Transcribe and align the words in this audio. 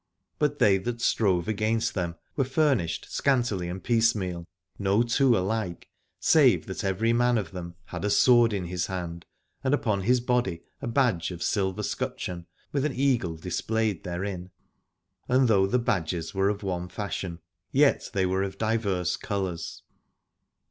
But 0.39 0.57
they 0.57 0.79
that 0.79 0.99
strove 0.99 1.47
against 1.47 1.93
them 1.93 2.15
were 2.35 2.43
furnished 2.43 3.05
scantily 3.13 3.69
and 3.69 3.83
piecemeal, 3.83 4.47
no 4.79 5.03
two 5.03 5.29
72 5.29 5.29
Aladore 5.29 5.37
alike, 5.37 5.89
save 6.19 6.65
that 6.65 6.83
every 6.83 7.13
man 7.13 7.37
of 7.37 7.51
them 7.51 7.75
had 7.85 8.03
a 8.03 8.09
sword 8.09 8.51
in 8.51 8.65
his 8.65 8.87
hand, 8.87 9.27
and 9.63 9.75
upon 9.75 10.01
his 10.01 10.19
body 10.19 10.63
a 10.81 10.87
badge 10.87 11.29
of 11.29 11.41
a 11.41 11.43
silver 11.43 11.83
scutcheon 11.83 12.47
v^ith 12.73 12.83
an 12.83 12.93
eagle 12.95 13.35
displayed 13.37 14.03
therein, 14.03 14.49
and 15.27 15.47
though 15.47 15.67
the 15.67 15.77
badges 15.77 16.33
were 16.33 16.49
of 16.49 16.63
one 16.63 16.89
fashion 16.89 17.37
yet 17.71 18.09
they 18.11 18.25
were 18.25 18.41
of 18.41 18.57
diverse 18.57 19.15
colours. 19.15 19.83